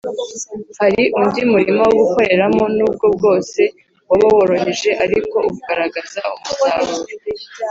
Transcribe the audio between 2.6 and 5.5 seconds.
n’ubwo bwose waba woroheje, ariko